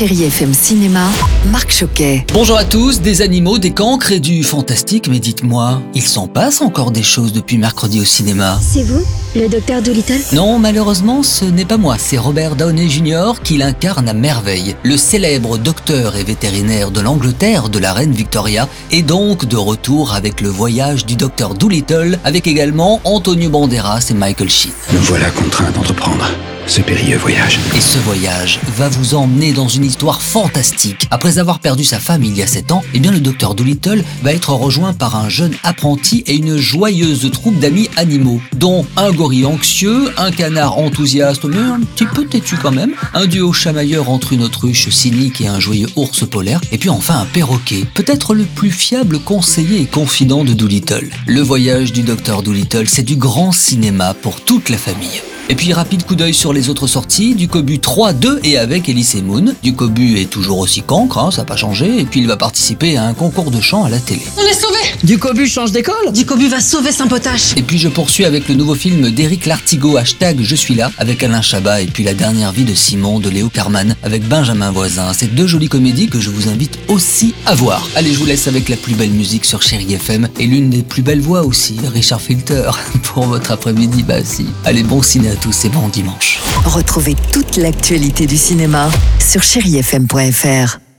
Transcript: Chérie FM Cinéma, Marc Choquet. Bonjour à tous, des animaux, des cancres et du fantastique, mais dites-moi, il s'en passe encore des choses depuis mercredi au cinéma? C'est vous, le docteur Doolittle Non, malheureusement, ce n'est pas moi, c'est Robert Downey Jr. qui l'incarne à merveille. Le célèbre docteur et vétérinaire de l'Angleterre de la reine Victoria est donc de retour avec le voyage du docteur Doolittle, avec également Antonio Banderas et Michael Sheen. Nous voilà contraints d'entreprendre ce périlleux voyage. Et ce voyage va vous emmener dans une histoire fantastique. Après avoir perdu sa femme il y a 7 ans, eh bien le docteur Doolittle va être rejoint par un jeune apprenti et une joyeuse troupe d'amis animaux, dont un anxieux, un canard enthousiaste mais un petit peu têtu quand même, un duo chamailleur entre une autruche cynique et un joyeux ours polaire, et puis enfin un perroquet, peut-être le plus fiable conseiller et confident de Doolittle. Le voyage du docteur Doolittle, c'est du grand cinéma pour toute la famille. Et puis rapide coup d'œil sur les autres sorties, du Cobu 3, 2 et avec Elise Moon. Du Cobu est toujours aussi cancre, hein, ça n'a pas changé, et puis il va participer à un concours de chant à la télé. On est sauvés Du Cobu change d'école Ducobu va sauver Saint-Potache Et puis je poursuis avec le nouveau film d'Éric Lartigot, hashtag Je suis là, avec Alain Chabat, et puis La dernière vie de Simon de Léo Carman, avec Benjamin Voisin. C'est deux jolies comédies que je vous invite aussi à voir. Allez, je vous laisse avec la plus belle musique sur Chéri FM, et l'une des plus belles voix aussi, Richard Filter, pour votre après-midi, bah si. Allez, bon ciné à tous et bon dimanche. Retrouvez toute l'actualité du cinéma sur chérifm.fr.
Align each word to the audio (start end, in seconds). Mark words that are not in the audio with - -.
Chérie 0.00 0.24
FM 0.24 0.54
Cinéma, 0.54 1.06
Marc 1.52 1.70
Choquet. 1.70 2.24
Bonjour 2.32 2.56
à 2.56 2.64
tous, 2.64 3.02
des 3.02 3.20
animaux, 3.20 3.58
des 3.58 3.72
cancres 3.72 4.12
et 4.12 4.18
du 4.18 4.42
fantastique, 4.42 5.08
mais 5.08 5.18
dites-moi, 5.18 5.82
il 5.92 6.00
s'en 6.00 6.26
passe 6.26 6.62
encore 6.62 6.90
des 6.90 7.02
choses 7.02 7.34
depuis 7.34 7.58
mercredi 7.58 8.00
au 8.00 8.06
cinéma? 8.06 8.58
C'est 8.62 8.82
vous, 8.82 9.04
le 9.36 9.48
docteur 9.48 9.80
Doolittle 9.80 10.20
Non, 10.32 10.58
malheureusement, 10.58 11.22
ce 11.22 11.44
n'est 11.44 11.64
pas 11.64 11.76
moi, 11.76 11.96
c'est 11.98 12.18
Robert 12.18 12.56
Downey 12.56 12.88
Jr. 12.88 13.34
qui 13.42 13.58
l'incarne 13.58 14.08
à 14.08 14.12
merveille. 14.12 14.76
Le 14.82 14.96
célèbre 14.96 15.56
docteur 15.58 16.16
et 16.16 16.24
vétérinaire 16.24 16.90
de 16.90 17.00
l'Angleterre 17.00 17.68
de 17.68 17.78
la 17.78 17.92
reine 17.92 18.12
Victoria 18.12 18.68
est 18.90 19.02
donc 19.02 19.44
de 19.46 19.56
retour 19.56 20.14
avec 20.14 20.40
le 20.40 20.48
voyage 20.48 21.06
du 21.06 21.16
docteur 21.16 21.54
Doolittle, 21.54 22.18
avec 22.24 22.46
également 22.46 23.00
Antonio 23.04 23.50
Banderas 23.50 24.06
et 24.10 24.14
Michael 24.14 24.50
Sheen. 24.50 24.72
Nous 24.92 25.00
voilà 25.00 25.30
contraints 25.30 25.70
d'entreprendre 25.70 26.26
ce 26.70 26.82
périlleux 26.82 27.16
voyage. 27.16 27.58
Et 27.74 27.80
ce 27.80 27.98
voyage 27.98 28.60
va 28.76 28.88
vous 28.88 29.16
emmener 29.16 29.52
dans 29.52 29.66
une 29.66 29.84
histoire 29.84 30.22
fantastique. 30.22 31.08
Après 31.10 31.38
avoir 31.38 31.58
perdu 31.58 31.82
sa 31.82 31.98
femme 31.98 32.22
il 32.22 32.36
y 32.36 32.42
a 32.42 32.46
7 32.46 32.70
ans, 32.70 32.82
eh 32.94 33.00
bien 33.00 33.10
le 33.10 33.18
docteur 33.18 33.56
Doolittle 33.56 34.04
va 34.22 34.32
être 34.32 34.52
rejoint 34.52 34.92
par 34.92 35.16
un 35.16 35.28
jeune 35.28 35.54
apprenti 35.64 36.22
et 36.28 36.36
une 36.36 36.56
joyeuse 36.56 37.28
troupe 37.32 37.58
d'amis 37.58 37.88
animaux, 37.96 38.40
dont 38.54 38.86
un 38.96 39.10
anxieux, 39.44 40.10
un 40.16 40.30
canard 40.30 40.78
enthousiaste 40.78 41.44
mais 41.44 41.58
un 41.58 41.80
petit 41.80 42.06
peu 42.06 42.24
têtu 42.24 42.56
quand 42.56 42.70
même, 42.72 42.94
un 43.14 43.26
duo 43.26 43.52
chamailleur 43.52 44.08
entre 44.08 44.32
une 44.32 44.42
autruche 44.42 44.88
cynique 44.88 45.40
et 45.40 45.46
un 45.46 45.60
joyeux 45.60 45.88
ours 45.96 46.28
polaire, 46.28 46.60
et 46.72 46.78
puis 46.78 46.88
enfin 46.88 47.20
un 47.20 47.26
perroquet, 47.26 47.84
peut-être 47.94 48.34
le 48.34 48.44
plus 48.44 48.70
fiable 48.70 49.18
conseiller 49.18 49.82
et 49.82 49.86
confident 49.86 50.44
de 50.44 50.52
Doolittle. 50.52 51.10
Le 51.26 51.40
voyage 51.40 51.92
du 51.92 52.02
docteur 52.02 52.42
Doolittle, 52.42 52.88
c'est 52.88 53.02
du 53.02 53.16
grand 53.16 53.52
cinéma 53.52 54.14
pour 54.14 54.40
toute 54.40 54.68
la 54.68 54.78
famille. 54.78 55.22
Et 55.50 55.56
puis 55.56 55.72
rapide 55.72 56.04
coup 56.04 56.14
d'œil 56.14 56.32
sur 56.32 56.52
les 56.52 56.68
autres 56.68 56.86
sorties, 56.86 57.34
du 57.34 57.48
Cobu 57.48 57.80
3, 57.80 58.12
2 58.12 58.38
et 58.44 58.56
avec 58.56 58.88
Elise 58.88 59.16
Moon. 59.16 59.46
Du 59.64 59.74
Cobu 59.74 60.16
est 60.20 60.30
toujours 60.30 60.60
aussi 60.60 60.80
cancre, 60.80 61.18
hein, 61.18 61.32
ça 61.32 61.38
n'a 61.38 61.44
pas 61.44 61.56
changé, 61.56 61.98
et 61.98 62.04
puis 62.04 62.20
il 62.20 62.28
va 62.28 62.36
participer 62.36 62.96
à 62.96 63.04
un 63.04 63.14
concours 63.14 63.50
de 63.50 63.60
chant 63.60 63.82
à 63.82 63.88
la 63.88 63.98
télé. 63.98 64.22
On 64.36 64.42
est 64.42 64.54
sauvés 64.54 64.78
Du 65.02 65.18
Cobu 65.18 65.48
change 65.48 65.72
d'école 65.72 66.12
Ducobu 66.12 66.46
va 66.46 66.60
sauver 66.60 66.92
Saint-Potache 66.92 67.54
Et 67.56 67.62
puis 67.62 67.78
je 67.78 67.88
poursuis 67.88 68.24
avec 68.24 68.46
le 68.46 68.54
nouveau 68.54 68.76
film 68.76 69.10
d'Éric 69.10 69.46
Lartigot, 69.46 69.96
hashtag 69.96 70.38
Je 70.40 70.54
suis 70.54 70.76
là, 70.76 70.92
avec 70.98 71.20
Alain 71.24 71.42
Chabat, 71.42 71.82
et 71.82 71.86
puis 71.86 72.04
La 72.04 72.14
dernière 72.14 72.52
vie 72.52 72.62
de 72.62 72.74
Simon 72.74 73.18
de 73.18 73.28
Léo 73.28 73.48
Carman, 73.48 73.96
avec 74.04 74.28
Benjamin 74.28 74.70
Voisin. 74.70 75.12
C'est 75.12 75.34
deux 75.34 75.48
jolies 75.48 75.68
comédies 75.68 76.08
que 76.08 76.20
je 76.20 76.30
vous 76.30 76.48
invite 76.48 76.78
aussi 76.86 77.34
à 77.44 77.56
voir. 77.56 77.88
Allez, 77.96 78.12
je 78.12 78.20
vous 78.20 78.26
laisse 78.26 78.46
avec 78.46 78.68
la 78.68 78.76
plus 78.76 78.94
belle 78.94 79.10
musique 79.10 79.44
sur 79.44 79.62
Chéri 79.62 79.94
FM, 79.94 80.28
et 80.38 80.46
l'une 80.46 80.70
des 80.70 80.82
plus 80.82 81.02
belles 81.02 81.20
voix 81.20 81.42
aussi, 81.42 81.74
Richard 81.92 82.20
Filter, 82.20 82.70
pour 83.02 83.24
votre 83.24 83.50
après-midi, 83.50 84.04
bah 84.04 84.22
si. 84.22 84.46
Allez, 84.64 84.84
bon 84.84 85.02
ciné 85.02 85.30
à 85.30 85.39
tous 85.40 85.64
et 85.64 85.68
bon 85.70 85.88
dimanche. 85.88 86.40
Retrouvez 86.64 87.16
toute 87.32 87.56
l'actualité 87.56 88.26
du 88.26 88.36
cinéma 88.36 88.90
sur 89.18 89.42
chérifm.fr. 89.42 90.89